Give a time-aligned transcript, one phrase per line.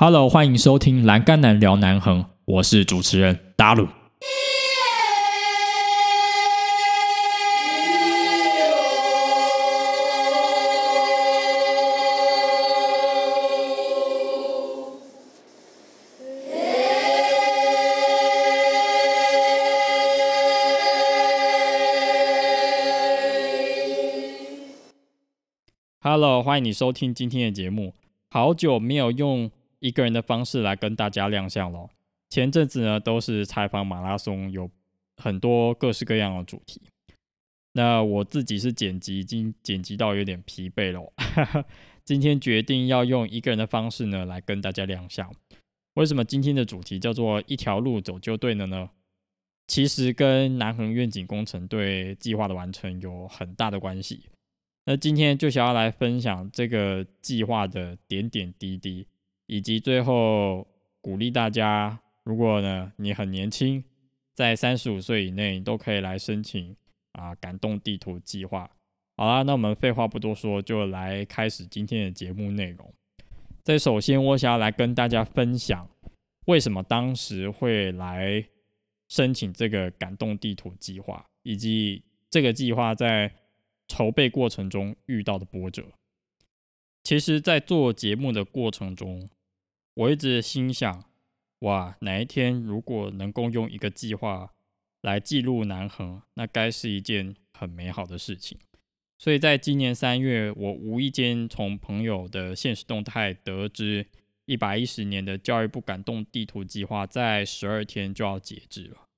[0.00, 3.88] Hello，欢迎收听《栏杆男聊南横》，我是主持人达鲁。
[26.00, 27.94] Hello，欢迎你收听今天的节目。
[28.30, 29.50] 好久没有用
[29.80, 31.90] 一个人的方式来跟大家亮相喽。
[32.28, 34.70] 前阵子呢，都是采访马拉松，有
[35.16, 36.80] 很多各式各样的主题。
[37.72, 41.12] 那我自己是剪辑，已经剪辑到有点疲惫了。
[42.04, 45.32] 今天决定要用一个人的方式呢，来跟大家亮相。
[45.94, 48.90] 为什么今天的主题叫做一条路走就对了呢？
[49.66, 54.24] 其实跟南横愿景工程对计划的完成有很大的关系。
[54.86, 59.06] 那今天就想要来分享这个计划的点点滴滴，
[59.48, 60.64] 以及最后
[61.00, 63.82] 鼓励大家，如果呢你很年轻，
[64.32, 66.76] 在三十五岁以内，都可以来申请
[67.14, 68.70] 啊感动地图计划。
[69.16, 72.94] 好啦，那我们废话不多说，就来开始今天的节目内容。
[73.64, 75.90] 在首先，我想要来跟大家分享，
[76.46, 78.44] 为什么当时会来
[79.08, 83.32] 申请这个感动地图计划，以及这个计划在。
[83.90, 85.82] 筹备过程中遇到的波折，
[87.02, 89.30] 其实，在做节目的过程中，
[89.98, 91.04] 我一直心想：
[91.60, 94.54] 哇，哪一天如果能够用一个计划
[95.00, 98.56] 来记录南横，那该是一件很美好的事情。
[99.18, 104.06] 所以在今年三月，我无意间从朋友的现实动态得知，
[104.44, 109.08] 一百一十年的教育部感动地图计划在十二天就要截止了。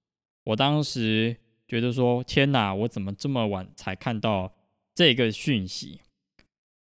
[0.45, 1.37] 我当时
[1.69, 4.55] 觉得说：天哪，我怎么这么晚才看到？
[4.93, 6.01] 这个讯息，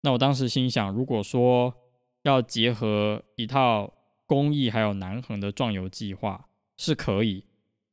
[0.02, 1.74] 那我当时心想，如果说
[2.26, 3.94] 要结合一套
[4.26, 7.46] 公益还有南横的壮游计划是可以，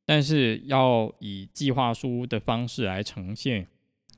[0.05, 3.67] 但是要以计划书的方式来呈现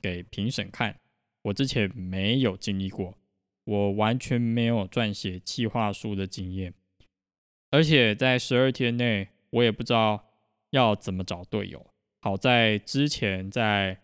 [0.02, 0.98] 给评审看，
[1.44, 3.14] 我之前没有经历过，
[3.66, 6.74] 我完全没有撰写计划书的经验，
[7.70, 10.24] 而且在十二天内，我也不知道
[10.70, 11.86] 要怎么找队友。
[12.22, 14.00] 好在之前在。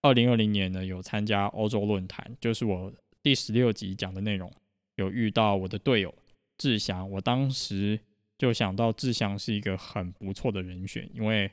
[0.00, 2.90] 二零二零年呢，有参加欧洲论坛，就是我
[3.20, 4.50] 第十六集讲的内容，
[4.98, 6.14] 有遇到我的队友
[6.58, 7.10] 志祥。
[7.10, 7.98] 我当时
[8.36, 11.50] 就想到志祥是一个很不错的人选，因为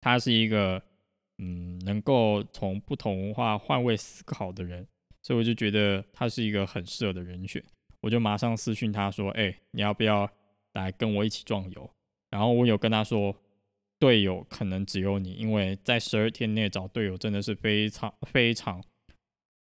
[0.00, 0.82] 他是一个
[1.36, 4.84] 嗯能够从不同文化换位思考的人，
[5.22, 7.62] 所以我就觉得他是一个很适合的人选。
[8.00, 10.28] 我就马上私讯他说：“哎，你要不要
[10.72, 11.90] 来跟我一起壮游？”
[12.30, 13.36] 然后我有跟他说。
[13.96, 18.82] 队友可能只有你，因为在十二天内找队友真的是非常非常，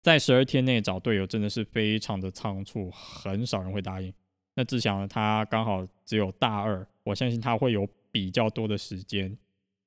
[0.03, 4.13] 在十二天内找队友真的是非常的仓促，很少人会答应。
[4.55, 9.35] 那志祥呢他刚好只有大二，我相信他会有比较多的时间，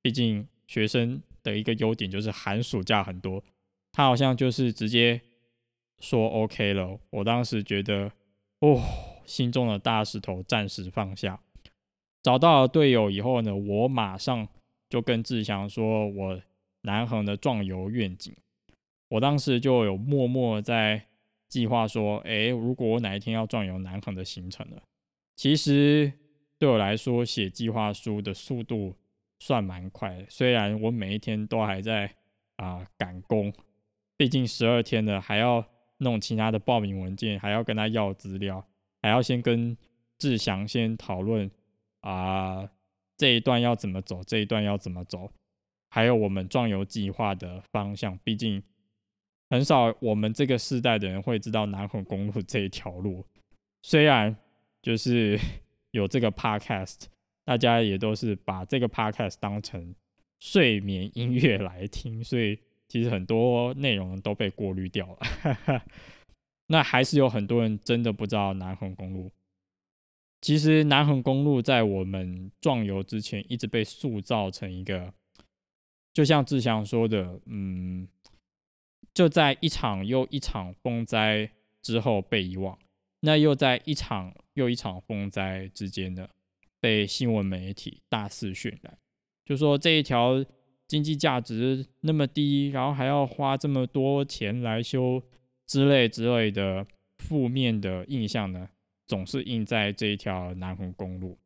[0.01, 3.43] 毕竟学生的一个优点就是寒暑假很多，
[3.91, 5.21] 他好像就是直接
[5.99, 6.99] 说 OK 了。
[7.11, 8.11] 我当时觉得，
[8.61, 8.81] 哦，
[9.23, 11.39] 心中的大石头暂时放下。
[12.23, 14.47] 找到了队友以后呢，我马上
[14.89, 16.41] 就跟志祥说，我
[16.81, 18.35] 南横的壮游愿景。
[19.09, 21.05] 我当时就有默默在
[21.47, 24.81] 计划说，哎，如果我哪一天要壮游南横的行程了，
[25.35, 26.11] 其实
[26.57, 28.95] 对我来说写计划书的速度
[29.39, 30.25] 算蛮快。
[30.29, 32.13] 虽然我每一天都还在
[32.57, 33.53] 啊赶工，
[34.17, 35.65] 毕竟十二天了，还要
[35.99, 38.65] 弄其他的报名文件，还要跟他要资料，
[39.01, 39.77] 还要先跟
[40.17, 41.49] 志祥先讨论。
[42.01, 42.69] 啊，
[43.17, 44.23] 这一段要怎么走？
[44.23, 45.29] 这一段要怎么走？
[45.89, 48.63] 还有我们壮游计划的方向，毕竟
[49.49, 53.25] 很少我们这个世代的人会知道南横公路这一条路。
[53.83, 54.35] 虽然
[54.81, 55.39] 就是
[55.91, 57.05] 有这个 podcast，
[57.45, 59.95] 大家也都是把这个 podcast 当成
[60.39, 62.59] 睡眠音乐来听，所以
[62.89, 65.83] 其实很多内容都被过滤掉了。
[66.67, 69.31] 那还是有很多人真的不知道南横公路。
[70.41, 75.11] 其实南横公路在我们壮游之前，一直被塑造成一个，
[76.13, 78.07] 就像志祥说的，嗯，
[79.17, 81.49] 就在一场又一场风灾
[81.81, 82.77] 之后被遗忘，
[83.21, 86.29] 那又在一场又一场风灾之间呢，
[86.79, 88.95] 被新闻媒体大肆渲染，
[89.43, 90.45] 就说这一条
[90.85, 95.23] 经济价值那么低，然后还要花这么多钱来修
[95.65, 96.85] 之类之类的
[97.17, 98.69] 负面的印象呢。
[99.07, 101.39] 总是印在这一条南横公路，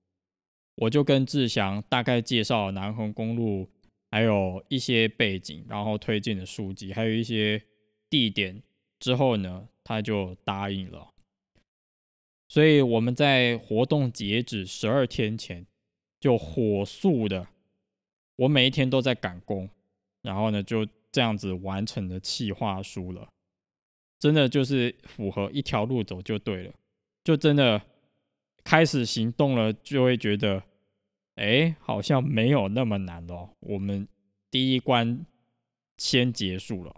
[0.76, 3.70] 我就跟志祥大概介绍南横公路，
[4.12, 7.64] 还有一些背景，然后推荐的书籍，还有一些
[8.10, 8.62] 地点
[9.00, 11.08] 之后呢，他就答应了。
[12.50, 15.66] 所以我们在活动截止十二天前
[16.20, 17.48] 就火速的，
[18.36, 19.70] 我每一天都在赶工，
[20.22, 23.30] 然后呢就这样子完成了企划书了。
[24.20, 26.74] 真的就是符合一条路走就对了，
[27.24, 27.82] 就真的
[28.64, 30.62] 开始行动了，就会觉得，
[31.42, 33.50] 哎，好像没有那么难哦。
[33.60, 34.08] 我们
[34.50, 35.26] 第一关
[35.98, 36.96] 先结束了。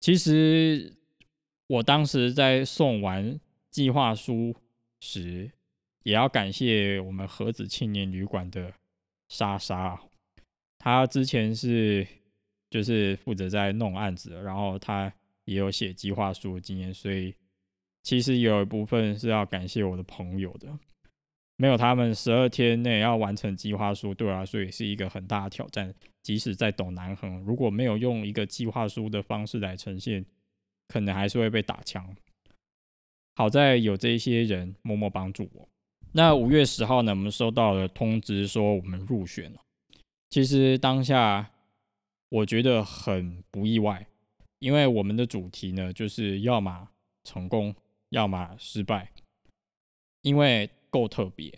[0.00, 0.94] 其实
[1.66, 3.40] 我当时在送完
[3.70, 4.54] 计划书
[5.00, 5.50] 时，
[6.02, 8.72] 也要感谢我们盒子青年旅馆的
[9.28, 10.00] 莎莎，
[10.78, 12.06] 她之前是
[12.68, 15.12] 就是负责在弄案子，然后她。
[15.46, 17.34] 也有写计划书的经验，所以
[18.02, 20.66] 其实有一部分是要感谢我的朋友的。
[21.56, 25.94] 没有他们，十二天内要完成计划书，对我来说也是一个很大的挑战。
[26.22, 30.24] 即使在懂南横，如果没有用一个计划书的方式来呈现，
[30.88, 32.16] 可能还是会被打枪。
[33.36, 35.68] 好在有这些人默默帮助我。
[36.12, 39.60] 那五月十号呢，我们收到了通知说我们入选了。
[40.30, 41.50] 其实当下
[42.28, 44.06] 我觉得很不意外。
[44.60, 46.88] 因为我们的主题呢，就是要么
[47.24, 47.74] 成功，
[48.08, 49.10] 要么失败。
[50.22, 51.50] 因为够特别，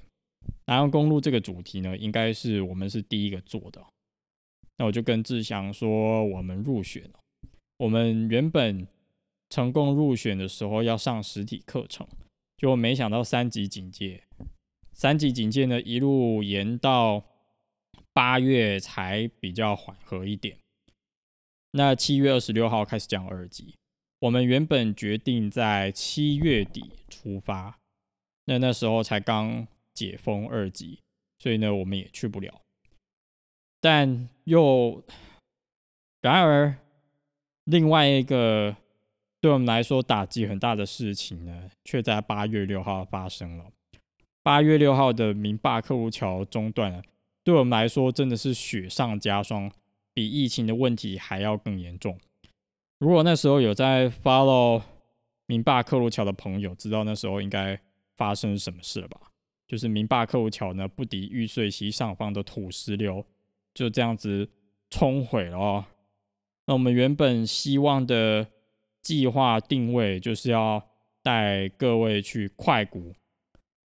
[0.65, 3.85] 南洋公路这个主题呢，应该是我们是第一个做的。
[4.79, 7.21] 那我就跟志祥说，我们入选了。
[7.77, 8.89] 我们原本
[9.51, 12.09] 成功入选的时候要上实体课程，
[12.57, 14.25] 就没想到三级警戒，
[14.95, 17.23] 三级警戒呢一路延到
[18.15, 20.57] 八月才比较缓和一点。
[21.73, 23.75] 那七月二十六号开始降二级，
[24.21, 27.79] 我们原本决定在七月底出发，
[28.47, 31.01] 那那时候才刚解封二级，
[31.39, 32.63] 所以呢我们也去不了。
[33.81, 35.05] 但又
[36.23, 36.75] 然而
[37.65, 38.75] 另外一个
[39.41, 43.67] 对我们来说打击很大的事情呢，却在八月六号发生了。
[44.43, 47.03] 八月六号的明霸克湖桥中断了，
[47.45, 49.71] 对我们来说真的是雪上加霜。
[50.15, 52.19] 比疫情的问题还要更严重。
[52.99, 54.83] 如果那时候有在 follow
[55.45, 57.79] 明霸克鲁桥的朋友，知道那时候应该
[58.17, 59.21] 发生什么事了吧？
[59.67, 63.25] 就是明霸克鲁桥呢，不敌玉碎溪上方的土石流，
[63.75, 64.49] 就这样子
[64.91, 65.87] 冲毁了。
[66.67, 68.49] 那我们原本希望的
[69.03, 70.85] 计划定位，就是要
[71.23, 73.15] 带各位去快谷、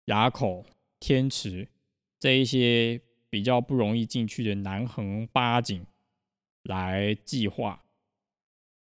[0.05, 0.65] 崖口、
[0.99, 1.67] 天池
[2.19, 5.85] 这一些比较不容易进去的南横八景。
[6.63, 7.83] 来计划，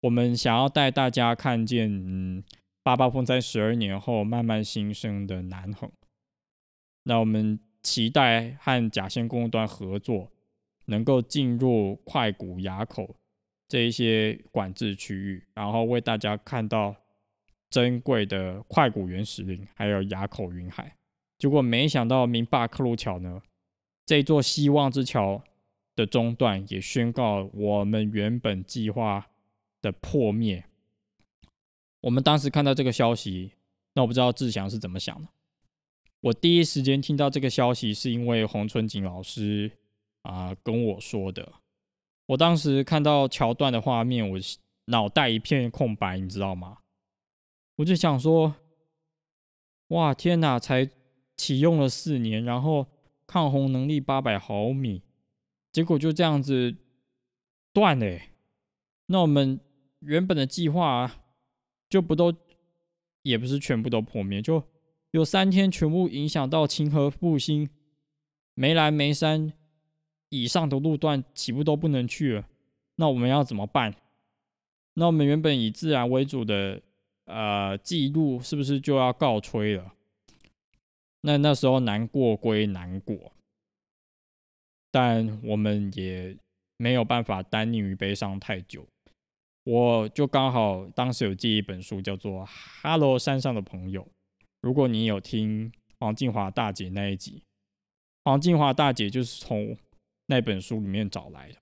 [0.00, 2.44] 我们想要带大家看见，嗯，
[2.82, 5.90] 八八风在十二年后慢慢新生的南横。
[7.04, 10.30] 那我们期待和甲线公路段合作，
[10.86, 13.16] 能够进入快谷垭口
[13.68, 16.94] 这一些管制区域，然后为大家看到
[17.70, 20.96] 珍贵的快谷原始林，还有垭口云海。
[21.38, 23.42] 结果没想到明霸克路桥呢，
[24.06, 25.42] 这座希望之桥。
[25.94, 29.26] 的中断也宣告我们原本计划
[29.82, 30.64] 的破灭。
[32.02, 33.52] 我们当时看到这个消息，
[33.94, 35.28] 那我不知道志祥是怎么想的。
[36.20, 39.70] 我第一时间听到这个消息，是因为洪春景老师
[40.22, 41.52] 啊跟我说的。
[42.26, 44.38] 我当时看到桥段的画面，我
[44.86, 46.78] 脑袋一片空白，你知道吗？
[47.76, 48.54] 我就想说，
[49.88, 50.58] 哇，天哪！
[50.58, 50.88] 才
[51.36, 52.86] 启用了四年，然后
[53.26, 55.02] 抗洪能力八百毫米。
[55.72, 56.76] 结果就这样子
[57.72, 58.20] 断了，
[59.06, 59.58] 那我们
[60.00, 61.10] 原本的计划
[61.92, 62.34] 就不都
[63.20, 64.64] 也不是全部都破灭，就
[65.10, 67.68] 有三天全部影响到清河复兴、
[68.54, 69.52] 梅兰梅山
[70.30, 72.48] 以上的路段，岂不都不能去了。
[72.96, 73.94] 那我们要怎么办？
[74.94, 76.80] 那我们原本以自然为主的
[77.26, 79.92] 呃记录是不是就要告吹了？
[81.20, 83.32] 那那时候难过归难过。
[84.90, 86.34] 但我们也
[86.78, 88.86] 没有办法单溺于悲伤太久。
[89.64, 94.02] 我就刚好当时有借一本书，叫做《哈喽山上的朋友》。
[94.60, 97.42] 如果你有听黄静华大姐那一集，
[98.24, 99.76] 黄静华大姐就是从
[100.26, 101.58] 那本书里面找来的。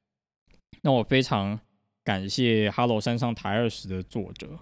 [0.82, 1.60] 那我非常
[2.04, 4.58] 感谢《哈喽山上台二十》的作者，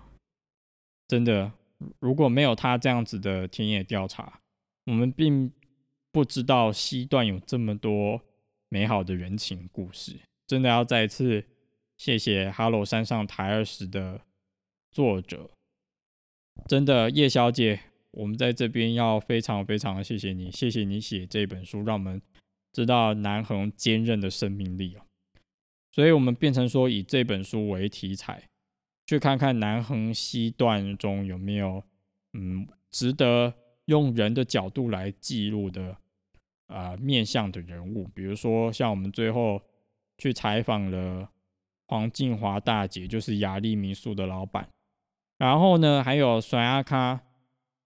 [1.07, 1.53] 真的，
[2.01, 4.41] 如果没有他这样子的田野调查，
[4.87, 5.53] 我们并
[6.11, 8.21] 不知道西段有这么多。
[8.71, 10.15] 美好的人情故事，
[10.47, 11.43] 真的要再一次
[11.99, 14.21] 谢谢《哈喽山上台二十》的
[14.93, 15.51] 作者，
[16.69, 17.81] 真的叶小姐，
[18.13, 22.23] 我们在这边要非常非常的谢谢你，谢谢你写这本书，让我们
[22.73, 25.05] 知道南横坚韧的生命力啊。
[25.91, 28.49] 所以我们变成说以这本书为题材，
[29.07, 31.83] 去看看南横西段中有没有
[32.35, 33.53] 嗯值得
[33.87, 35.97] 用人的角度来记录的
[36.69, 39.61] 啊面向的人物，比如说像我们最后
[40.17, 41.29] 去采访了
[41.89, 44.69] 黄静华大姐，就是雅丽民宿的老板，
[45.39, 47.21] 然后呢还有甩阿卡，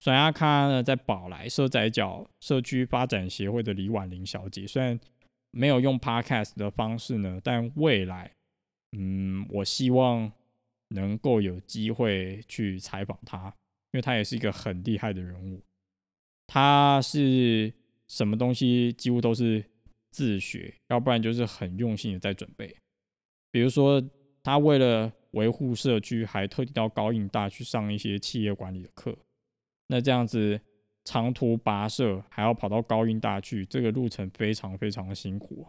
[0.01, 4.99] 甩阿卡呢在宝来社仔角社区发展协会的李婉玲小姐，虽然
[5.53, 8.31] 没有用 podcast 的方式呢，但未来
[8.97, 10.31] 嗯我希望
[10.89, 13.47] 能够有机会去采访她，
[13.93, 15.63] 因为她也是一个很厉害的人物。
[16.49, 17.73] 她是
[18.09, 19.65] 什么东西几乎都是
[20.11, 22.77] 自学，要不然就是很用心的在准备。
[23.53, 24.03] 比如说，
[24.43, 29.17] 他为了维护社区，还特地到高音大去上一些企业管理的课。
[29.87, 30.61] 那这样子
[31.05, 35.67] 长途跋涉，还要跑到高音大去，这个路程非常非常的辛苦。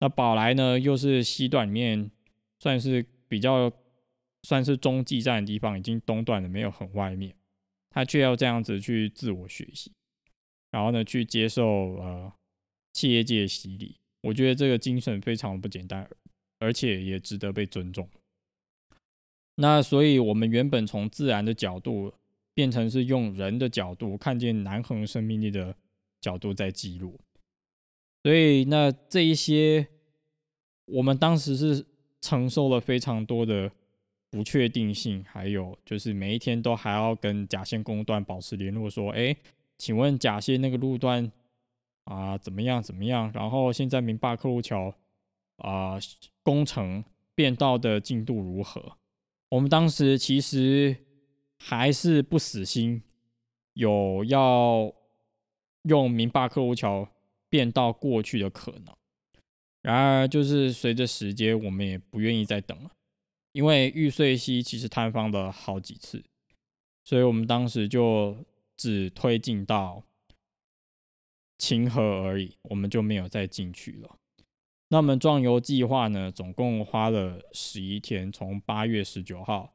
[0.00, 2.10] 那宝来呢，又是西段里面
[2.58, 3.72] 算是比较
[4.42, 7.32] 算是中继站的地方，已经东段了，没有很外面。
[7.90, 9.92] 他却要这样子去自我学习，
[10.70, 12.32] 然后呢，去接受呃
[12.92, 13.98] 企业界洗礼。
[14.22, 16.08] 我觉得这个精神非常不简单，
[16.62, 18.08] 而且也值得被尊重。
[19.56, 22.14] 那所以，我们原本从自然的角度，
[22.54, 25.74] 变成是用人的角度，看见南恒生命力的
[26.20, 27.18] 角度在记录。
[28.22, 29.88] 所以，那这一些，
[30.86, 31.84] 我们当时是
[32.20, 33.70] 承受了非常多的。
[34.34, 39.36] 不确定性，还有就是每一天都还要跟甲线公段保持联络，说，哎，
[39.76, 41.30] 请问甲线那个路段
[42.04, 43.30] 啊怎么样怎么样？
[43.34, 44.94] 然后现在明坝客路桥
[45.56, 45.98] 啊
[46.42, 47.04] 工程
[47.34, 48.98] 变道的进度如何？
[49.50, 50.96] 我们当时其实
[51.58, 53.02] 还是不死心，
[53.74, 54.92] 有要
[55.82, 57.08] 用明坝客路桥
[57.48, 58.94] 变道过去的可能。
[59.82, 62.90] 然而，就是随着时间，我们也不愿意再等了。
[63.52, 66.24] 因为玉碎溪其实坍方了好几次，
[67.04, 68.36] 所以我们当时就
[68.76, 70.02] 只推进到
[71.58, 74.16] 清河而已，我们就没有再进去了。
[74.92, 79.72] 那么壮游计划呢，总共花了十一天，从八月十九号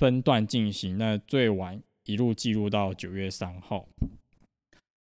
[0.00, 3.86] 分段进行，那最晚一路记录到九月三号。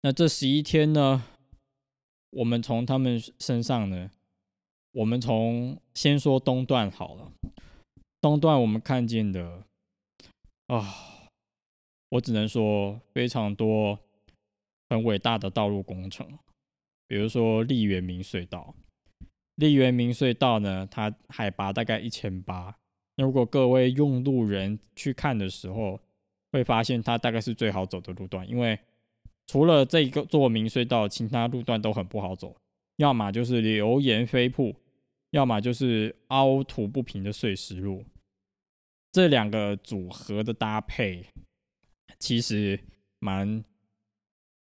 [0.01, 1.23] 那这十一天呢，
[2.31, 4.11] 我们从他们身上呢，
[4.91, 7.31] 我们从先说东段好了。
[8.19, 9.63] 东段我们看见的
[10.67, 11.29] 啊，
[12.09, 13.97] 我只能说非常多
[14.89, 16.37] 很伟大的道路工程，
[17.07, 18.75] 比如说丽园明隧道。
[19.61, 22.75] 丽园明隧道呢，它海拔大概一千八。
[23.15, 25.99] 那如果各位用路人去看的时候，
[26.51, 28.77] 会发现它大概是最好走的路段，因为
[29.45, 32.55] 除了这一个座明隧道，其他路段都很不好走，
[32.95, 34.75] 要么就是流岩飞瀑，
[35.29, 38.03] 要么就是凹凸不平的碎石路。
[39.11, 41.23] 这两个组合的搭配
[42.17, 42.79] 其实
[43.19, 43.63] 蛮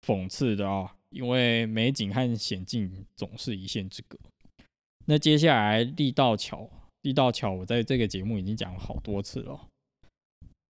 [0.06, 4.16] 讽刺的哦，因为美景和险境总是一线之隔。
[5.06, 6.68] 那接下来力道桥，
[7.02, 9.68] 力道桥我在这个节目已经讲了好多次了，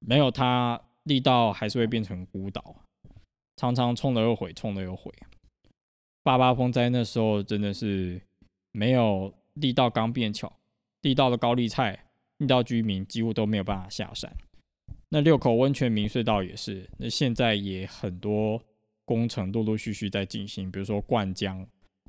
[0.00, 2.76] 没有它，力道还是会变成孤岛，
[3.57, 5.12] 常常冲了又毁，冲了又毁。
[6.23, 8.21] 八八风灾那时候真的是
[8.73, 10.53] 没有力道刚变桥，
[11.03, 12.00] 力道的高丽菜。
[12.38, 14.31] 遇到居民几乎都没有办法下山。
[15.09, 18.61] 那六口温泉明隧道也是，那现在也很多
[19.05, 21.64] 工程陆陆续续在进行，比如说灌浆。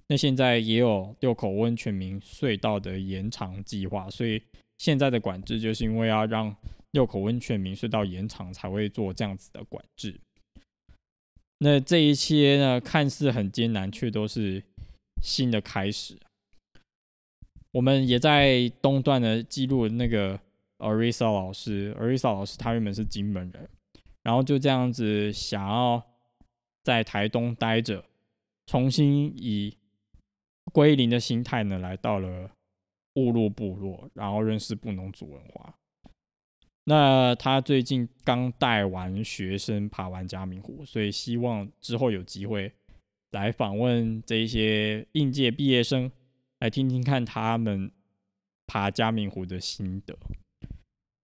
[0.07, 4.41] 那现在也有六口温泉明隧道的延长计划，所以
[4.77, 6.55] 现在的管制就是因为要让
[6.91, 10.19] 六口温泉明隧道延长，才会做这样子的管制。
[11.57, 14.61] 那这一切呢，看似很艰难，却都是
[15.23, 16.17] 新的开始。
[17.71, 20.39] 我们也在东段呢记录那个
[20.77, 23.69] Arisa 老师，Arisa 老师他原本是金门人，
[24.21, 26.03] 然后就这样子想要
[26.83, 28.05] 在台东待着，
[28.67, 29.75] 重新以
[30.71, 32.51] 归零的心态呢来到了
[33.15, 35.75] 雾路部落，然后认识布农族文化。
[36.85, 42.71] 那他最近刚带完学生爬完嘉明湖，所以希望之后有机会
[43.31, 46.11] 来访问这些应届毕业生。
[46.59, 47.91] 来听听看他们
[48.65, 50.17] 爬嘉明湖的心得。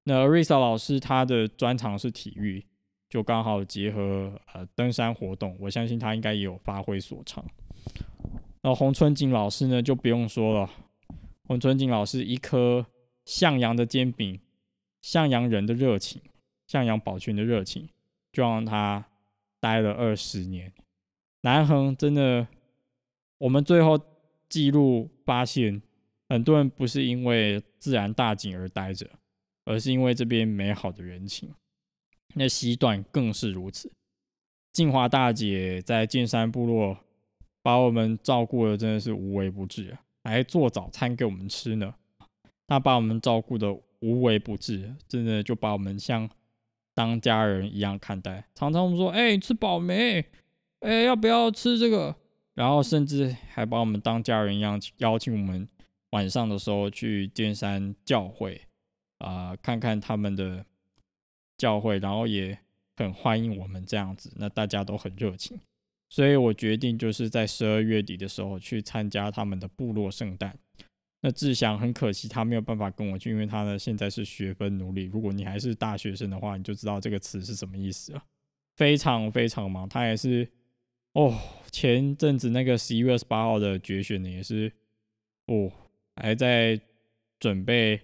[0.04, 2.64] 那瑞莎老师他的专长是体育，
[3.10, 7.44] 就刚好结合呃登山活动，我相信他应该也有发挥所长。
[8.64, 10.70] 那洪春景老师呢就不用说了，
[11.48, 12.86] 洪春景老师一颗
[13.26, 14.40] 向阳的煎饼，
[15.02, 16.22] 向阳人的热情，
[16.68, 17.90] 向阳保全的热情，
[18.32, 19.06] 就让他
[19.60, 20.72] 待了二十年。
[21.42, 22.48] 南恒真的，
[23.40, 24.00] 我们最后。
[24.52, 25.82] 记录发现，
[26.28, 29.10] 很多人不是因为自然大景而待着，
[29.64, 31.50] 而是因为这边美好的人情。
[32.36, 33.90] 那西段更是如此。
[34.74, 36.98] 静华大姐在剑山部落
[37.62, 41.94] 把我们照顾的真的是无微不至，还做早餐给我们吃呢。
[42.68, 46.30] 她把我们照顾的无微不至，真的就把我们像
[46.94, 48.46] 当家人一样看待。
[48.56, 50.26] 常常我们说：“哎，吃饱没？
[50.80, 52.16] 哎，要不要吃这个？”
[52.56, 55.68] 然后甚至还把我们当家人一样邀请我们
[56.12, 58.62] 晚上的时候去剑山教会
[59.20, 60.66] 啊，看看他们的
[61.58, 62.58] 教会，然后也
[62.98, 64.34] 很欢迎我们这样子。
[64.36, 65.60] 那大家都很热情，
[66.12, 70.56] 所以我决定就是在十二月底的时候去参加他们的部落圣诞。
[71.22, 75.06] 那志祥很可惜他没有办法跟我去，因为他呢现在是学分奴隶。
[75.06, 78.24] 如果你还是大学生的话，你就知道这个词是什么意思了。
[78.76, 80.48] 非常非常忙，他也是。
[81.14, 81.38] 哦，
[81.72, 84.72] 前阵子那个十一月二十八号的决选呢，也是
[85.48, 85.70] 哦，
[86.16, 86.80] 还在
[87.38, 88.00] 准备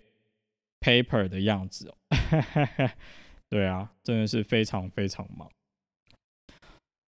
[0.81, 1.95] paper 的样子哦。
[3.47, 5.49] 对啊，真的是非常非常忙。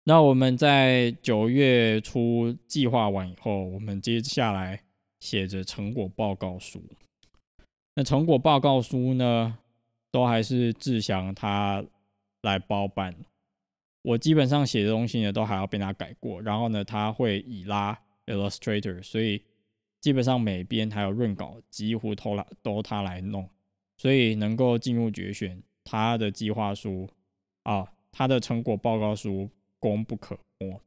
[0.09, 4.81] 那我们在九月初计划完以后，我们接下来
[5.19, 6.81] 写着成果报告书。
[7.97, 9.59] 那成果报告书呢，
[10.13, 11.85] 都还是志祥他
[12.43, 13.17] 来包办。
[14.03, 19.43] 我基本上写的东西呢，都还要被他改过，然后呢，他会以拉 Illustrator，所以
[20.01, 23.51] 基本上每边还有润稿几乎都来都他来弄，
[23.97, 27.09] 所以能够进入决选，他的计划书
[27.65, 30.81] 啊，他的成果报告书功不可没。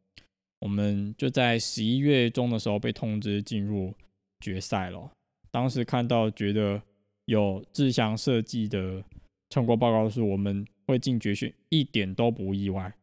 [0.59, 3.93] 我们就在十一月中的时候被通知进入
[4.39, 5.11] 决赛了，
[5.51, 6.81] 当时看到觉得
[7.25, 9.03] 有志祥设计的
[9.49, 12.93] 成果报告书，我们会进决选，一点都不意外。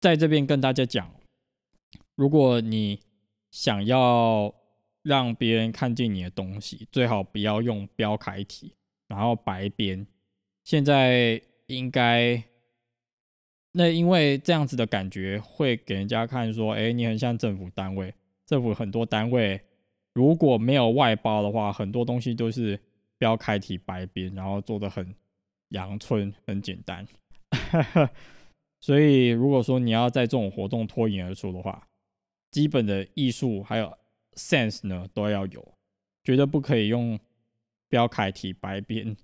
[0.00, 1.12] 在这边跟大家讲，
[2.14, 3.00] 如果你
[3.50, 4.54] 想要
[5.02, 8.72] 让别人看见你的东西，最好不要用标楷体，
[9.08, 10.06] 然后白边。
[10.64, 12.42] 现在应该，
[13.72, 18.12] 那因为这样子的感觉会给人家看说，哎，你很像政府单位。
[18.46, 19.60] 政府很多单位
[20.12, 22.80] 如果没有外包的话，很多东西都是
[23.16, 25.14] 标楷体白边，然后做的很
[25.68, 27.06] 阳春，很简单。
[28.80, 31.86] 所以，如果说你要在这种活动脱颖而出的话，
[32.50, 33.96] 基本的艺术还有
[34.34, 35.74] sense 呢都要有，
[36.24, 37.16] 绝对不可以用
[37.88, 39.16] 标楷体白边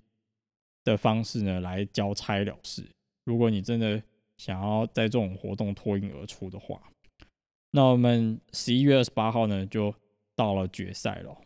[0.85, 2.85] 的方式呢来交差了事。
[3.25, 4.01] 如果你真的
[4.37, 6.81] 想要在这种活动脱颖而出的话，
[7.71, 9.93] 那我们十一月二十八号呢就
[10.35, 11.37] 到了决赛了。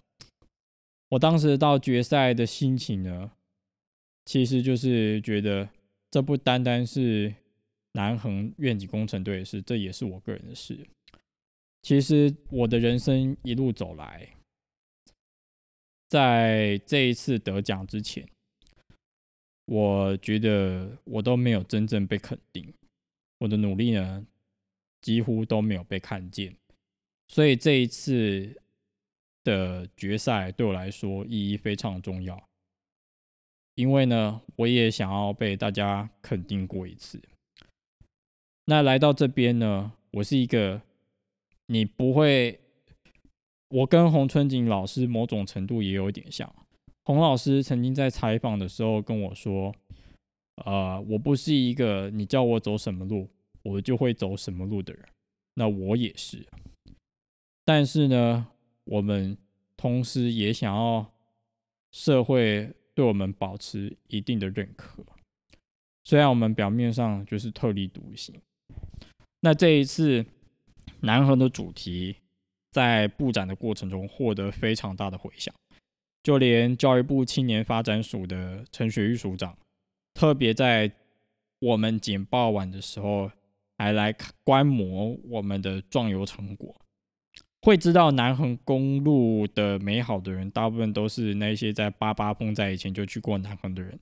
[1.10, 3.32] 我当时到决赛的心情呢，
[4.26, 5.70] 其实就是觉得
[6.10, 7.36] 这不单单是。
[7.94, 10.80] 南横院景工程队的事，这也是我个人的事。
[11.82, 14.30] 其实我的人生一路走来，
[16.08, 18.26] 在这一次得奖之前，
[19.66, 22.74] 我觉得我都没有真正被肯定，
[23.42, 24.24] 我的努力呢
[25.02, 26.56] 几乎都没有被看见。
[27.28, 28.62] 所以这一次
[29.44, 32.40] 的决赛对我来说意义非常重要，
[33.74, 37.20] 因为呢，我也想要被大家肯定过一次。
[38.66, 40.80] 那来到这边呢，我是一个，
[41.66, 42.60] 你不会，
[43.70, 46.54] 我跟洪春景老师某种程度也有一点像。
[47.04, 49.74] 洪老师曾经在采访的时候跟我说，
[50.66, 53.28] 呃，我不是一个你叫我走什么路，
[53.64, 55.04] 我就会走什么路的人。
[55.56, 56.46] 那我也是，
[57.66, 58.48] 但是呢，
[58.86, 59.38] 我们
[59.76, 61.12] 同时也想要
[61.92, 65.04] 社会对我们保持一定的认可，
[66.06, 68.34] 虽然我们表面上就是特立独行。
[69.42, 70.26] 那这一次
[71.02, 72.16] 南横的主题
[72.72, 75.54] 在布展的过程中获得非常大的回响，
[76.24, 79.58] 就连教育部青年发展署的陈学玉署长，
[80.14, 80.92] 特别在
[81.60, 83.32] 我们简报完的时候，
[83.78, 86.76] 还来观摩我们的壮游成果。
[87.64, 94.00] 会知道南横公路的美好的人，大部分都是那些在八八风灾以前就去过南横的人，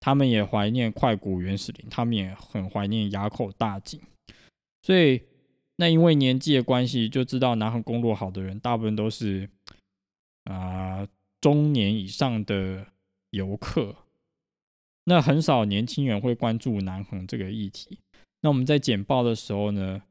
[0.00, 4.00] 他们也怀念快古原始林，他们也很怀念垭口大景。
[4.82, 5.20] 所以，
[5.76, 9.50] 那因为年纪的关系，就知道南横公路好的人，大部分都是
[10.44, 11.06] 啊
[11.42, 12.86] 中年以上的
[13.30, 13.94] 游客。
[15.04, 17.98] 那很少年轻人会关注南横这个议题。
[18.40, 20.02] 那我们在简报的时候呢，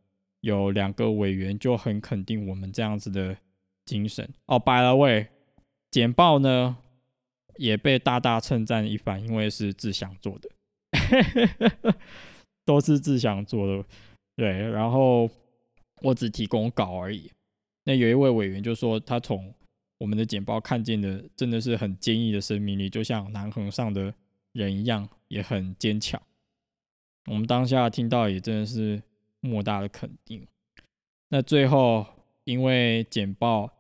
[0.42, 3.38] 有两个委员就很肯定我们这样子的
[3.86, 4.28] 精神。
[4.46, 5.28] 哦，by the way，
[5.92, 6.78] 简报呢
[7.58, 10.50] 也被大大称赞一番，因为是志祥做的，
[12.66, 13.86] 都是志祥做的。
[14.36, 15.30] 对，然后
[16.02, 17.32] 我只提供稿而已。
[17.86, 19.54] 那有一位委员就说，他从
[20.00, 24.14] 我们的简报看见的真的是很坚毅的生命力，就像南横上的
[24.54, 26.22] 人一样，也很坚强。
[27.26, 29.04] 我们当下听到也真的是
[29.40, 30.48] 莫大的肯定。
[31.30, 32.06] 那最后
[32.44, 33.74] 因为简报，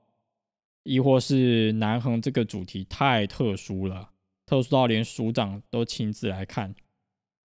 [0.83, 4.11] 亦或是南横这个主题太特殊了，
[4.45, 6.75] 特殊到连署长都亲自来看。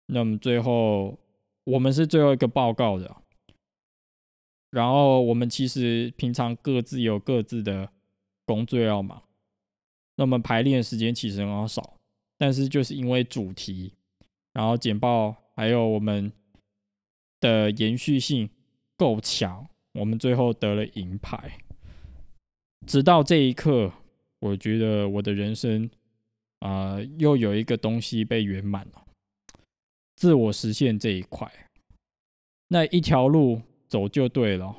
[0.06, 1.20] 那么最后
[1.64, 3.18] 我们是最后一个报告的，
[4.70, 7.90] 然后我们其实平常各自有各自的
[8.46, 9.24] 工作要忙，
[10.16, 11.97] 那么排练时间其实很少，
[12.38, 13.94] 但是就是因为主题，
[14.54, 16.32] 然后简报还有我们
[17.40, 18.50] 的延续性
[18.96, 21.60] 够强，我们最后得了银牌。
[22.86, 23.92] 直到这一刻，
[24.40, 25.90] 我觉得我的人生
[26.60, 29.06] 啊，又有一个东西被圆满了，
[30.16, 31.52] 自我实现这一块，
[32.70, 34.78] 那一条路走就对了。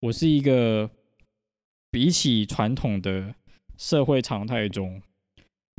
[0.00, 0.90] 我是一个
[1.90, 3.34] 比起传统的
[3.76, 5.02] 社会常态中，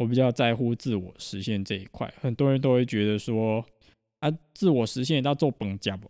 [0.01, 2.11] 我比较在乎自我实现这一块。
[2.19, 3.65] 很多人都会觉得说，
[4.19, 6.09] 啊，自我实现要做本家不？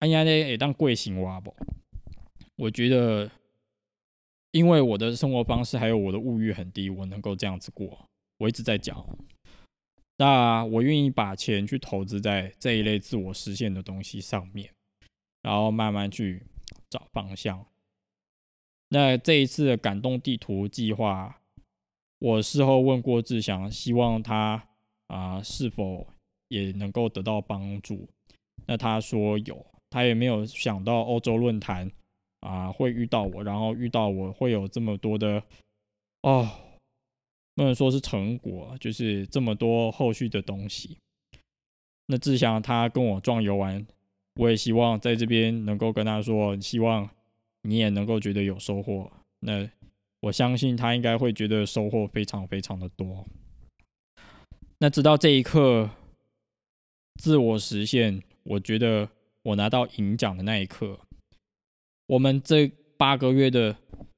[0.00, 1.54] 哎呀呢，也当贵行哇不？
[2.56, 3.30] 我觉得。
[4.52, 8.06] 因为我的生活方式还有我的物欲很低，我能够这样子过。
[8.38, 9.06] 我一直在讲，
[10.16, 14.70] 那我愿意把钱去投资在这一类自我实现的东西上面，
[15.42, 16.42] 然后慢慢去
[16.88, 17.62] 找方向。
[18.88, 21.38] 那这一次的感动地图计划，
[22.18, 24.68] 我事后问过志祥，希望他
[25.06, 26.06] 啊是否
[26.48, 28.08] 也能够得到帮助。
[28.66, 31.90] 那他说有，他也没有想到欧洲论坛。
[32.40, 35.42] 啊，会遇到我，然后遇到我会有这么多的
[36.22, 36.48] 哦，
[37.56, 40.98] 不能说是成果，就是这么多后续的东西。
[42.06, 43.84] 那志祥他跟我壮游完，
[44.36, 47.10] 我也希望在这边能够跟他说，希望
[47.62, 49.10] 你也能够觉得有收获。
[49.40, 49.68] 那
[50.20, 53.26] 我相信他应该会觉得收获非常非常的多。
[54.78, 55.90] 那直到这一刻，
[57.16, 59.08] 自我实现，我觉得
[59.42, 61.00] 我拿到银奖的那一刻。
[62.06, 63.76] 我们这八个月的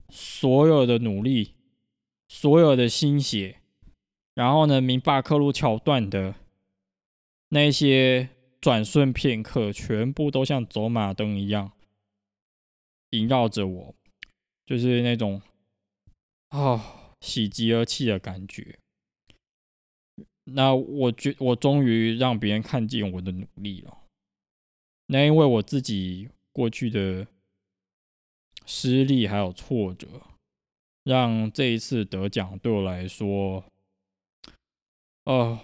[0.09, 1.55] 所有的努力，
[2.29, 3.61] 所有的心血，
[4.35, 6.35] 然后呢，明巴克路桥段的
[7.49, 8.29] 那些
[8.61, 11.73] 转瞬片刻，全部都像走马灯一样
[13.11, 13.95] 萦绕着我，
[14.65, 15.43] 就是那种
[16.51, 18.79] 啊，喜极而泣的感觉。
[20.45, 23.99] 那我觉我终于让别人看见我的努力了。
[25.07, 27.27] 那因为我自己过去的。
[28.67, 30.07] 失利还有挫折，
[31.03, 33.65] 让这一次得奖对我来说，
[35.25, 35.59] 哦，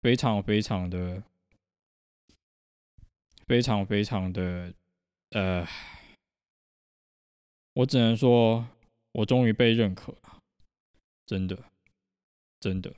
[0.00, 1.24] 非常非常的，
[3.48, 4.72] 非常非常的，
[5.30, 5.66] 呃，
[7.72, 8.68] 我只能说，
[9.12, 10.38] 我终于被认可了，
[11.26, 11.58] 真的，
[12.60, 12.94] 真的。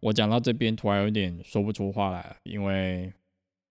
[0.00, 3.14] 我讲到这边，突然有点说不出话来，因为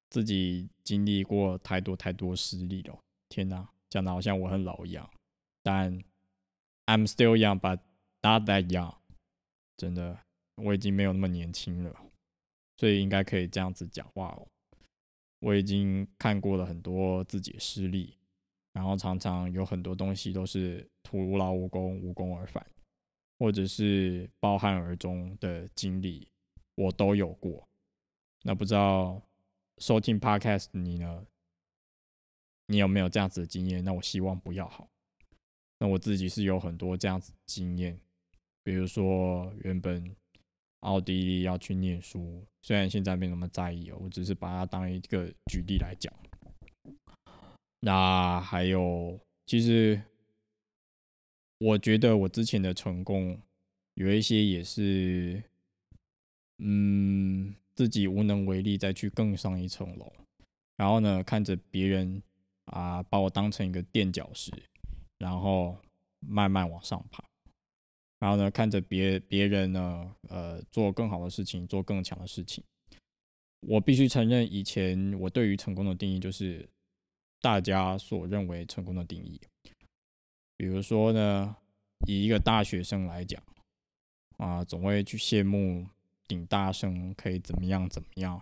[0.10, 2.97] 自己经历过太多太多失利了。
[3.30, 5.10] 天哪，讲的好像我很老一样，
[5.62, 6.02] 但
[6.86, 7.80] I'm still young, but
[8.21, 8.95] not that young。
[9.78, 10.19] 真的，
[10.56, 11.96] 我已经没有那么年轻了，
[12.78, 14.48] 所以应该可以这样子讲话哦。
[15.40, 18.18] 我已经看过了很多自己的失利，
[18.74, 22.66] 然后常常有很多东西都是徒劳无功，无功而返。
[23.40, 26.28] 或者是抱憾而终的经历，
[26.76, 27.68] 我都有过。
[28.44, 29.20] 那不知道
[29.80, 31.26] 收听 Podcast 你呢？
[32.68, 33.84] 你有没有这样子的经验？
[33.84, 34.88] 那我希望不要好。
[35.80, 38.00] 那我自己是有很多这样子经验，
[38.62, 40.16] 比如说原本
[40.82, 46.13] 奥地利要去念书，虽然现在没那么在意哦，我只是把它当一个举例来讲。
[47.80, 50.00] 那还有，其实。
[51.63, 53.39] 我觉得我之前的成功
[53.94, 55.44] 有一些也是，
[56.58, 60.12] 嗯，自己无能为力，再去更上一层楼。
[60.76, 62.20] 然后呢，看着别人
[62.65, 64.52] 啊，把我当成一个垫脚石，
[65.20, 65.78] 然后
[66.20, 67.24] 慢慢往上爬。
[68.21, 72.63] 然后呢，看着别别人呢，呃，做更好的事情，做更强的事情。
[73.62, 76.69] 我必须承认，以前我对于成功的定义就是
[77.41, 79.41] 大家所认为成功的定义。
[80.55, 81.55] 比如说呢，
[82.05, 83.41] 以一个大学生来讲，
[84.38, 85.88] 啊，总会去羡慕
[86.27, 88.39] 顶大生可以怎么样怎么样，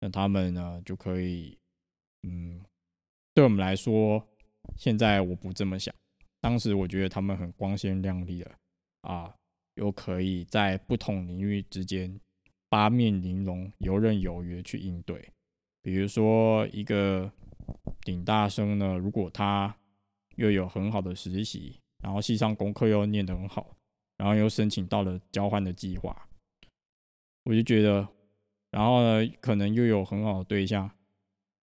[0.00, 1.56] 那他们呢就可以，
[2.24, 2.60] 嗯，
[3.34, 4.26] 对我们来说，
[4.76, 5.94] 现在我不这么想，
[6.40, 8.50] 当时我觉得他们很光鲜亮丽的，
[9.06, 9.32] 啊，
[9.76, 12.20] 又可以在不同领域之间
[12.68, 15.30] 八面玲珑、游刃有余去应对。
[15.80, 17.30] 比如说一个
[18.02, 19.74] 顶大生呢，如果他
[20.34, 23.76] 又有很好的实习，然后系上功课又念得很好，
[24.16, 26.28] 然后又申请到了交换的计划，
[27.44, 28.06] 我就觉得，
[28.72, 30.90] 然后呢，可能又有很好的对象，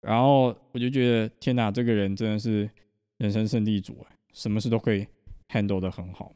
[0.01, 2.71] 然后我就觉得，天哪，这个人真的是
[3.19, 5.07] 人生胜利组哎，什么事都可以
[5.49, 6.33] handle 的很好，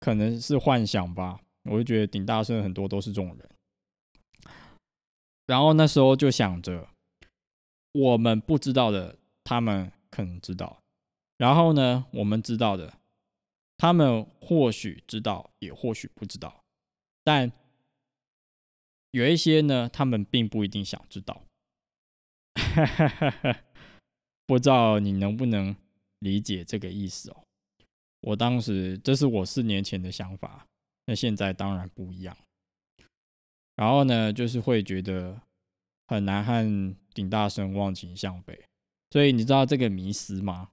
[0.00, 3.50] 可能是幻想吧，我就觉得顶大生很多都是这种人，
[5.46, 6.88] 然后那时候就想着，
[7.92, 10.80] 我们不知道的，他们可能知道。
[11.36, 12.94] 然后呢，我们知道的，
[13.76, 16.62] 他们或许知道，也或许不知道，
[17.22, 17.52] 但
[19.12, 21.42] 有一些呢，他们并不一定想知道。
[24.46, 25.76] 不知道你能不能
[26.18, 27.44] 理解这个意思哦？
[28.20, 30.66] 我当时这是我四年前的想法，
[31.06, 32.36] 那现在当然不一样。
[33.76, 35.40] 然后呢，就是会觉得
[36.06, 38.66] 很难和顶大声望情向北，
[39.10, 40.70] 所以你知道这个迷思吗？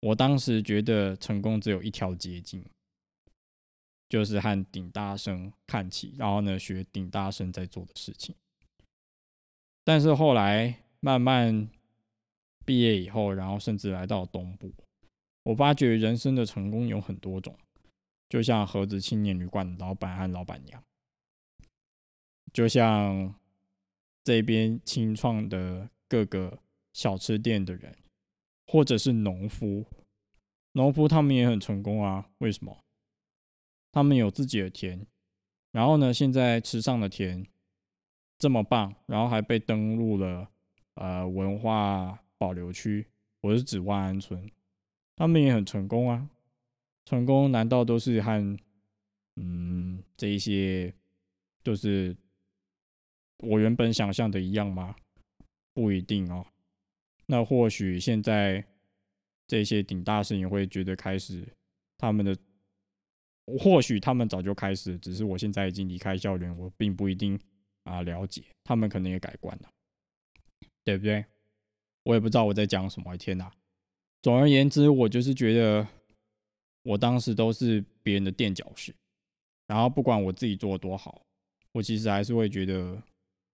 [0.00, 2.64] 我当时觉得成功只有一条捷径，
[4.08, 8.34] 就是和顶大生看齐，然后呢学顶大生在做的事情。
[9.84, 11.68] 但是后来慢慢
[12.64, 14.72] 毕业以后，然后甚至来到东部，
[15.42, 17.56] 我发觉人生的成功有很多种，
[18.28, 20.82] 就像盒子青年旅馆的老板和老板娘，
[22.52, 23.34] 就像
[24.24, 26.58] 这边清创的各个
[26.92, 27.96] 小吃店的人。
[28.72, 29.84] 或者是农夫，
[30.74, 32.30] 农夫他们也很成功啊？
[32.38, 32.78] 为什么？
[33.90, 35.04] 他们有自己的田，
[35.72, 37.44] 然后呢，现在池上的田
[38.38, 40.48] 这么棒，然后还被登录了
[40.94, 43.08] 呃文化保留区，
[43.40, 44.48] 我是指万安村，
[45.20, 46.30] 他们也很成功啊。
[47.04, 48.58] 成功难道都是和
[49.36, 50.90] 嗯这一些
[51.62, 52.16] 就是
[53.36, 54.96] 我原本想象的一样吗？
[55.74, 56.46] 不一定哦。
[57.26, 58.64] 那或许现在
[59.46, 61.46] 这些顶大事情会觉得开始
[61.98, 62.34] 他们的，
[63.58, 67.38] 或许他们早就开始，只是我现在已经离开校园，我并不一定
[67.84, 69.68] 啊了解，他们可能也改观了，
[70.82, 71.26] 对不对？
[72.04, 73.52] 我也不知道我在讲什么，天哪！
[74.22, 75.86] 总而言之，我就是觉得
[76.82, 78.94] 我当时都是别人的垫脚石，
[79.66, 81.22] 然后不管我自己做的多好，
[81.72, 83.02] 我其实还是会觉得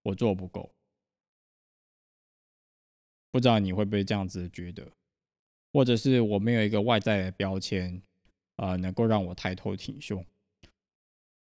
[0.02, 0.70] 我做不够。
[3.31, 4.90] 不知道你会不会这样子觉得，
[5.72, 8.00] 或者是我没有一个外在的标签，
[8.57, 10.24] 啊，能够让我抬头挺胸。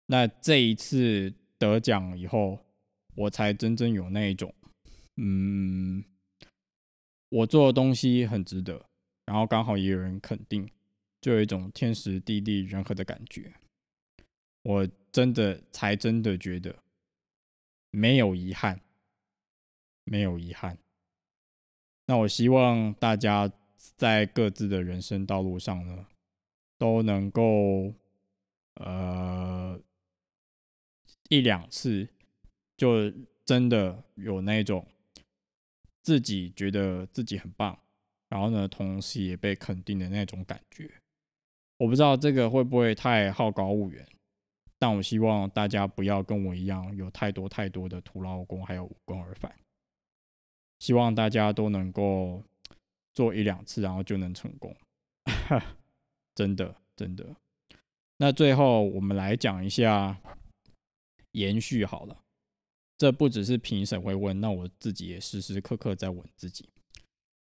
[0.06, 2.58] 那这一次得奖以后，
[3.14, 4.54] 我才真正有那一种，
[5.16, 6.04] 嗯，
[7.30, 8.86] 我做的东西很值得，
[9.32, 10.68] 然后刚好也有人肯定，
[11.18, 13.50] 就有一种天时地利人和的感觉。
[14.62, 16.76] 我真的才真的觉得
[17.90, 18.78] 没有遗憾，
[20.04, 20.76] 没有遗憾。
[22.04, 23.50] 那我希望大家
[23.96, 26.06] 在各自的人生道路上呢，
[26.76, 27.94] 都能够
[28.74, 29.80] 呃
[31.30, 32.06] 一两次
[32.76, 33.10] 就
[33.46, 34.86] 真的有那种
[36.02, 37.78] 自己觉得自己很棒，
[38.32, 40.90] 然后呢，同时也被肯定的那种感觉。
[41.76, 44.06] 我不知道这个会不会太好高骛远，
[44.78, 49.54] 但我希望大家不要跟我一样有太多太多的徒劳功，还有无功而返。
[50.78, 52.42] 希望大家都能够
[53.12, 54.74] 做一两次，然后就能成功。
[56.34, 57.36] 真的，真的。
[58.16, 60.16] 那最后我们来讲一下
[61.32, 62.16] 延续好了。
[62.96, 66.70] 这不只是评审会问，那我自己也时时刻刻在问自己。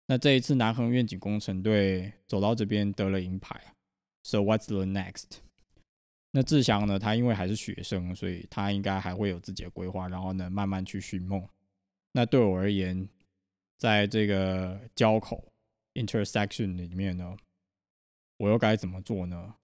[0.07, 3.61] 那这一次南恒愿景工程队走到这边得了银牌
[4.23, 5.39] ，So what's the next？
[6.31, 6.97] 那志祥呢？
[6.97, 11.45] 他因为还是学生，所以他应该还会有自己的规划，然后呢慢慢去寻梦。
[12.13, 13.07] 那对我而言，
[13.77, 15.51] 在这个交口
[15.93, 17.35] intersection 里面呢，
[18.37, 19.55] 我又该怎么做呢？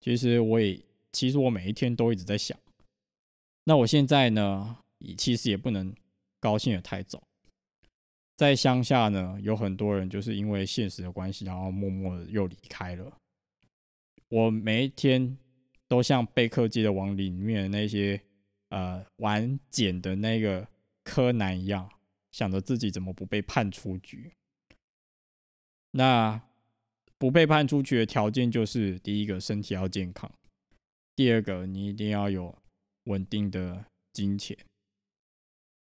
[0.00, 0.80] 其实我也，
[1.12, 2.58] 其实我每一天都一直在想。
[3.64, 4.78] 那我现在呢，
[5.16, 5.94] 其实也不能
[6.40, 7.22] 高兴的太早。
[8.36, 13.18] 在乡下呢，有很多人就是因为现实的关系，然后默默的又离开了。
[14.28, 15.36] 我每一天
[15.88, 18.20] 都像贝克街的王里面的那些
[18.70, 20.66] 呃玩捡的那个
[21.02, 21.90] 柯南一样。
[22.32, 24.32] 想着自己怎么不被判出局？
[25.92, 26.42] 那
[27.16, 30.28] 不被判出局的条件就是：第一个，身体要健康；
[31.14, 32.52] 第二个，你一定要有
[33.04, 34.58] 稳定的金钱。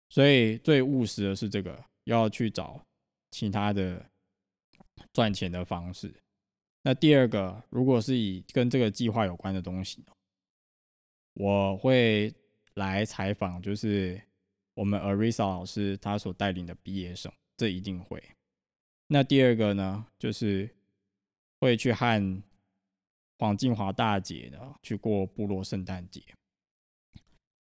[0.07, 2.83] 所以最务实的是这个，要去找
[3.29, 4.09] 其他的
[5.13, 6.11] 赚钱的方式。
[6.81, 10.03] 那第二个，如果是以跟这个计划有关的东西，
[11.33, 12.33] 我会
[12.73, 14.19] 来采访，就是。
[14.77, 18.21] 我们 Arisa 老师他所带领的毕业生，这一定会。
[19.07, 20.69] 那第二个呢，就是
[21.61, 22.43] 会去和
[23.39, 26.21] 黄静华大姐呢去过部落圣诞节。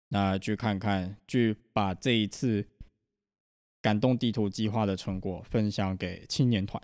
[0.08, 2.68] 那去看看，去把这一次
[3.80, 6.82] 感动地图计划的成果分享给青年团，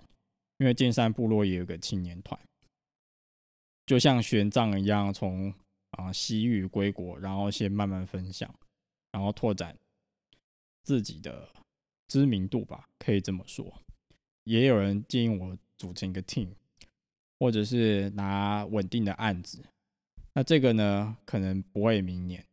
[0.57, 2.39] 因为剑山部落也有个青年团，
[3.85, 5.53] 就像玄奘一样，从
[5.91, 8.53] 啊西域归国，然后先慢慢分享，
[9.11, 9.77] 然后拓展
[10.83, 11.49] 自己的
[12.07, 13.81] 知名度吧，可以这么说。
[14.45, 16.49] 也有人建议我组成一个 team，
[17.39, 19.63] 或者是拿稳定的案子，
[20.33, 22.45] 那这个呢，可能不会明年。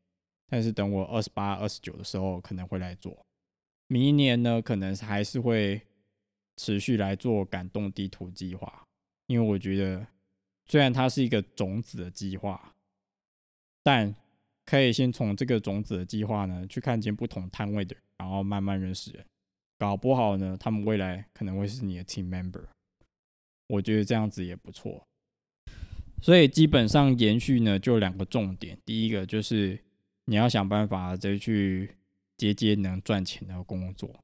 [0.49, 3.25] 但是等我二十八、二十九的时候，可能会来做。
[3.93, 5.83] 明年呢，可能还是会
[6.57, 8.87] 持续来做感动地图计划，
[9.27, 10.07] 因为我觉得
[10.65, 12.75] 虽然它是一个种子的计划，
[13.83, 14.15] 但
[14.65, 19.23] 可以先从这个种子的计划呢，去看见不同摊位的，然后慢慢认识人。
[19.79, 22.65] 搞不好呢，他们未来可能会是你的 team member。
[23.67, 25.07] 我觉得这样子也不错。
[26.23, 29.79] 所以基本上延续呢，就两个重点，第一个就是。
[30.27, 31.97] 你要想办法再去
[32.43, 34.19] 接接能赚钱的工作。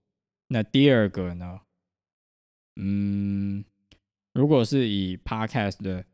[0.48, 1.60] 那第二个呢？
[2.74, 3.64] 嗯，
[4.34, 6.04] 如果是以 Podcast 的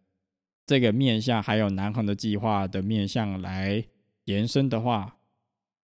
[0.67, 3.83] 这个面向，还有南恒的计划的面向来
[4.27, 5.17] 延伸的话，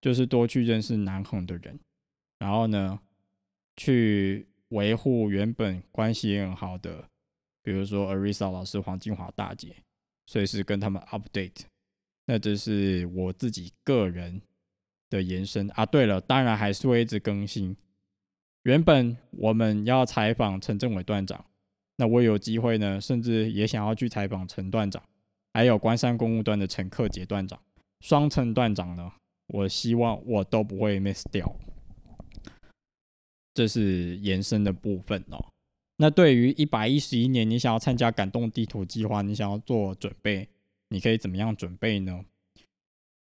[0.02, 1.80] 就是多去认识南恒的人，
[2.38, 3.00] 然后呢，
[3.78, 7.08] 去维护原本关系很好的，
[7.62, 9.74] 比如说 Arisa 老师、黄金华大姐，
[10.26, 11.62] 随时跟他们 update。
[12.26, 14.42] 那这是我自己个人
[15.10, 15.84] 的延伸啊。
[15.84, 17.76] 对了，当然还是会一直更新。
[18.62, 21.44] 原本我们要采访陈政委段长，
[21.96, 25.02] 那我有机会呢，甚至也想要去采访陈段长，
[25.52, 27.60] 还有关山公务端的陈克杰段长，
[28.00, 29.12] 双陈段长呢，
[29.48, 31.54] 我希望我都不会 miss 掉。
[33.52, 35.44] 这是延伸的部分哦。
[35.96, 40.48] 那对于一百一十一年，你想要参加感动地图计划，你想要做准备。
[40.88, 42.24] 你可以怎么样准备呢？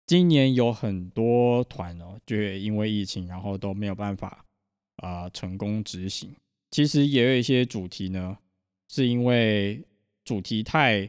[0.09, 4.43] 今年有很多团哦，就因为疫情，然后都没有办法
[4.95, 6.35] 啊成功执行。
[6.71, 8.35] 其实也有一些主题呢，
[8.87, 9.79] 是因为
[10.23, 11.07] 主题太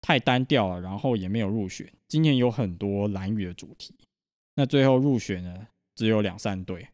[0.00, 1.88] 太单调了，然后也没有入选。
[2.08, 3.94] 今年有很多蓝雨的主题，
[4.56, 6.88] 那最后入选呢只有两三队。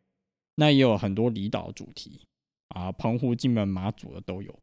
[0.57, 2.21] 那也有很多离岛主题
[2.69, 4.55] 啊，澎湖、金门、马祖的都有。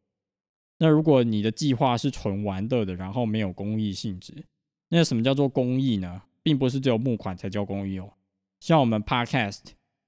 [0.77, 4.45] 那如果你的计划是纯玩乐的，然后没有公益性质，
[4.89, 6.21] 那什么叫做公益呢？
[6.43, 8.12] 并不是只有募款才叫公益哦。
[8.60, 9.62] 像我们 Podcast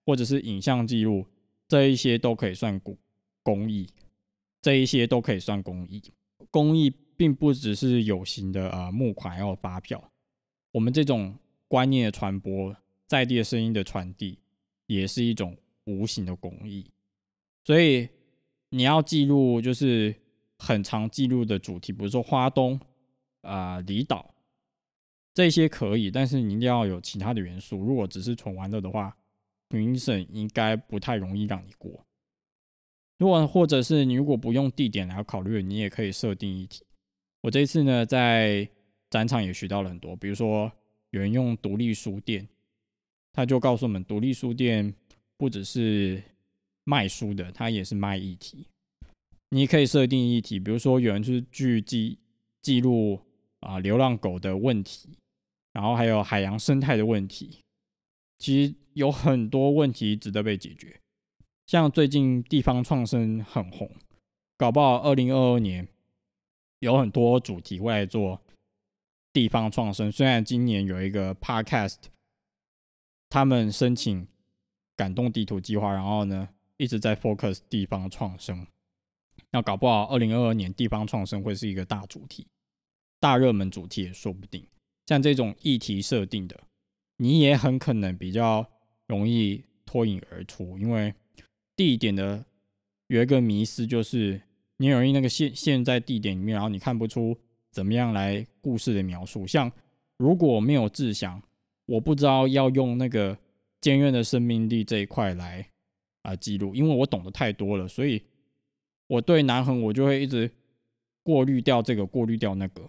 [0.05, 1.25] 或者是影像记录
[1.67, 2.97] 这一些都可以算公
[3.43, 3.87] 公益，
[4.61, 6.01] 这一些都可以算公益。
[6.49, 10.11] 公益并不只是有形的啊募款要发票，
[10.71, 11.35] 我们这种
[11.67, 12.75] 观念的传播，
[13.07, 14.39] 在地的声音的传递，
[14.87, 16.91] 也是一种无形的公益。
[17.63, 18.09] 所以
[18.69, 20.15] 你要记录就是。
[20.63, 22.79] 很常记录的主题，比如说花东
[23.41, 24.31] 啊、离岛
[25.33, 27.77] 这些可以，但是你一定要有其他的元素。
[27.77, 29.15] 如果只是纯玩乐的话，
[29.69, 32.05] 评审应该不太容易让你过。
[33.17, 36.83] 如果或者是你如果不用地点来考虑，你也可以设定议题。
[37.41, 38.67] 我这一次呢在
[39.09, 40.71] 展场也学到了很多，比如说
[41.11, 42.47] 有人用独立书店，
[43.31, 44.93] 他就告诉我们，独立书店
[45.37, 46.21] 不只是
[46.83, 48.65] 卖书的，它也是卖议题。
[49.51, 52.17] 你可以设定议题，比如说有人就是去记
[52.61, 53.19] 记录
[53.59, 55.09] 啊流浪狗的问题，
[55.73, 57.61] 然后还有海洋生态的问题，
[58.37, 60.99] 其实有很多问题值得被解决。
[61.67, 63.89] 像最近地方创生很红，
[64.57, 65.87] 搞不好二零二二年
[66.79, 68.41] 有很多主题会来做
[69.31, 70.11] 地方创生。
[70.11, 71.97] 虽然今年有一个 Podcast，
[73.29, 74.27] 他们申请
[74.97, 78.67] 感动地图计划，然后呢一直在 focus 地方创生。
[79.51, 82.45] 那搞不好，二零二二年地方创生会是一个大主题、
[83.19, 84.67] 大热门主题也说不定。
[85.11, 86.57] 像这种议题设定的，
[87.17, 88.65] 你也很可能比较
[89.09, 91.13] 容易脱颖而出，因为
[91.75, 92.45] 地点的
[93.07, 94.41] 有一个迷思，就是
[94.77, 97.37] 你容易那个现现在地点里面，然后你看不出
[97.73, 99.45] 怎么样来故事的描述。
[99.45, 99.69] 像
[100.17, 101.43] 如果没有志向，
[101.87, 103.37] 我不知道要用那个
[103.81, 105.67] 坚韧的生命力这一块来
[106.21, 108.23] 啊记录，因为我懂得太多了，所以。
[109.07, 110.49] 我对南横，我就会一直
[111.21, 112.81] 过滤掉这个，过滤掉那个。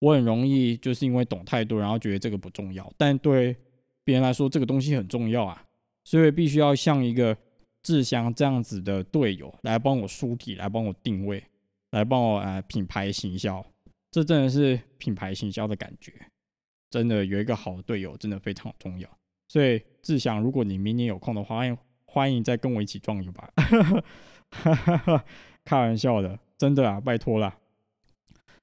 [0.00, 2.92] 我很容易就是因为懂太多，然后觉得这个不重要。
[2.98, 3.56] 但对
[4.02, 5.62] 别人来说，这个东西很重要啊，
[6.02, 7.36] 所以必须要像一个
[7.82, 11.42] 志祥这样子的队友来帮我梳体，来帮我定位，
[11.92, 13.64] 来帮我呃品牌行销。
[14.10, 16.12] 这真的是品牌行销的感觉，
[16.90, 19.08] 真的有一个好的队友真的非常重要。
[19.46, 23.52] 所以志祥，如果你明年有空的话，欢迎欢迎再跟我一起壮游吧。
[24.50, 25.24] 哈哈哈，
[25.64, 27.54] 开玩笑的，真的啊，拜托了。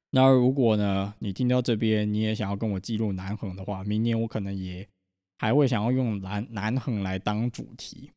[0.09, 4.87] 那如果呢，你听到这边，你也想要跟我记录南横的话，明年我可能也
[5.37, 8.11] 还会想要用南南横来当主题。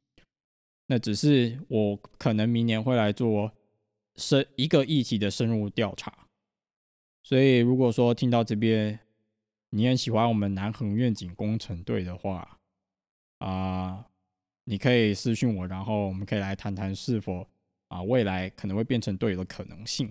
[0.87, 3.53] 那只是我可能明年会来做
[4.17, 6.27] 深一个议题的深入调查。
[7.23, 8.99] 所以如果说听到这边，
[9.71, 12.59] 你很喜欢我们南横愿景工程队的话，
[13.39, 14.07] 啊，
[14.65, 17.47] 你可以私信我，然后我们可以来谈谈是否
[17.89, 20.11] 啊未来可能会变成队友的可能性。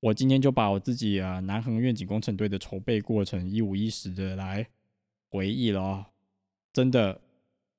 [0.00, 4.68] 我今天就把我自己啊南横愿景工程队的筹备过程一五一十的来
[5.30, 6.08] 回忆了。
[6.72, 7.20] 真的，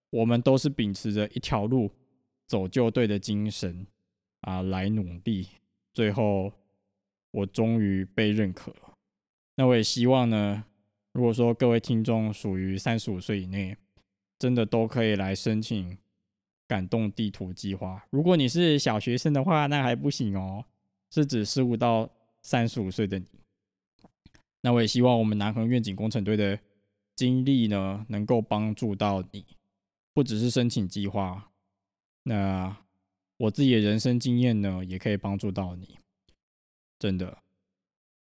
[0.09, 1.91] 我们都是秉持着一条路
[2.47, 3.86] 走就对的精神
[4.41, 5.47] 啊来努力，
[5.93, 6.51] 最后
[7.32, 8.93] 我终于被认可了。
[9.55, 10.65] 那我也希望呢，
[11.13, 13.78] 如果说各位听众属于三十五岁以内，
[14.39, 15.97] 真的都可以来申请
[16.68, 18.07] 感动地图计划。
[18.09, 20.65] 如果你是小学生的话，那还不行哦。
[21.10, 22.10] 是指十五到
[22.41, 23.26] 三十五岁的你，
[24.62, 26.60] 那我也希望我们南横愿景工程队的
[27.16, 29.45] 经历呢，能够帮助到你，
[30.14, 31.51] 不只是申请计划，
[32.24, 32.78] 那
[33.38, 35.97] 我自己的人生经验呢，也可以帮助到你。
[36.99, 37.38] 真的，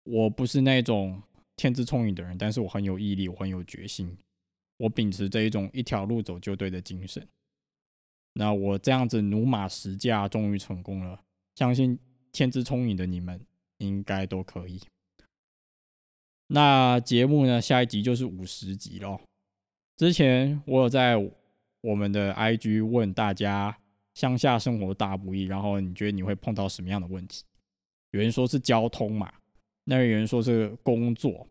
[0.04, 1.22] 我不是那种
[1.56, 4.16] 天资聪颖的人，但是我很有毅力，我很有决心，
[4.76, 7.26] 我秉持这一种一条路走就对的精神。
[8.34, 11.24] 那我这样子努马十驾，终于成功了，
[11.56, 11.98] 相信。
[12.32, 13.40] 天资聪颖的你们
[13.78, 14.80] 应该都可以。
[16.48, 17.60] 那节目呢？
[17.60, 19.20] 下一集就是五十集咯。
[19.96, 21.16] 之前我有在
[21.80, 23.76] 我们的 IG 问大家
[24.14, 27.44] 乡下生活大不易，然后你觉得你会碰到什么样的问题？
[28.12, 29.30] 有人说是交通嘛，
[29.84, 31.46] 那有人说是工作。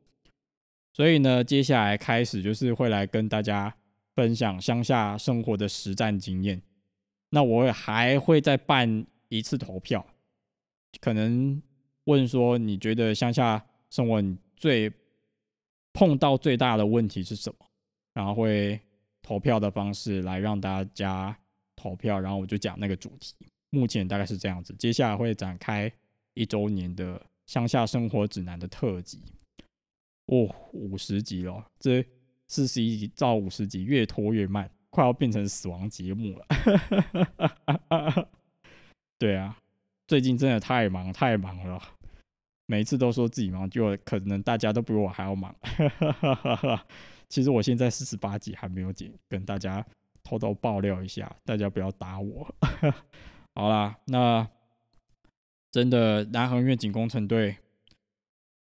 [0.93, 3.75] 所以呢，接下来开始就是会来跟大家
[4.15, 6.59] 分享乡下生活的实战经验。
[7.29, 10.03] 那我还会再办一次投票。
[10.99, 11.61] 可能
[12.05, 14.91] 问说，你觉得乡下生活你最
[15.93, 17.65] 碰到最大的问题是什么？
[18.13, 18.79] 然后会
[19.21, 21.37] 投票的方式来让大家
[21.75, 23.35] 投票，然后我就讲那个主题。
[23.69, 25.91] 目前大概是这样子，接下来会展开
[26.33, 29.21] 一周年的乡下生活指南的特辑。
[30.27, 32.05] 哦，五十集了，这
[32.47, 36.47] 四十一集到五十集越拖越慢，快要变成死亡节目了。
[39.19, 39.57] 对啊。
[40.07, 41.81] 最近真的太忙太忙了，
[42.65, 45.53] 每一次都说自己忙，就可能大家都比我还要忙。
[47.27, 49.85] 其实我现在四十八集还没有剪，跟大家
[50.23, 52.47] 偷偷爆料一下，大家不要打我。
[53.53, 54.47] 好啦，那
[55.73, 57.57] 真的南航愿景工程队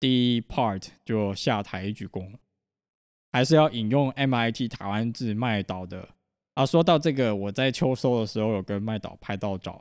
[0.01, 2.33] 第一 part 就下台鞠躬，
[3.31, 6.09] 还是要引用 MIT 台湾字麦岛的
[6.55, 6.67] 啊。
[6.67, 9.81] 说到这个，我在秋收的时候有跟麦岛拍到照。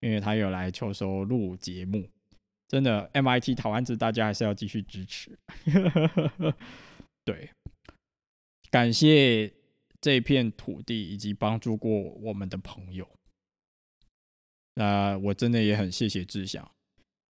[0.00, 2.08] 因为他有来秋收录节目，
[2.68, 5.38] 真的 MIT 台湾子，大家还是要继续支持。
[7.24, 7.50] 对，
[8.70, 9.52] 感谢
[10.00, 13.08] 这片土地以及帮助过我们的朋友。
[14.74, 16.70] 那我真的也很谢谢志祥，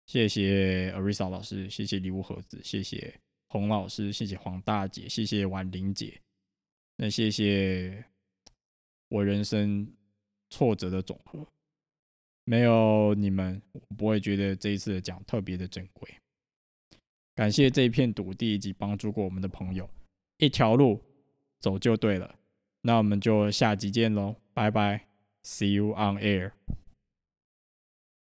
[0.05, 6.21] 谢谢 Arisa 老师，谢谢礼物盒子，谢谢洪老师，谢谢黄大姐，谢谢婉玲姐。
[6.97, 8.05] 那谢谢
[9.07, 9.91] 我人生
[10.51, 11.47] 挫折的总和。
[12.43, 16.09] 没有你们，我不会觉得这一次的奖特别的珍贵。
[17.35, 19.89] 感谢这一片土地以及帮助过我们的朋友，
[20.37, 20.99] 一条路
[21.59, 22.35] 走就对了。
[22.81, 25.05] 那我们就下集见喽，拜拜
[25.43, 26.51] ，See you on air。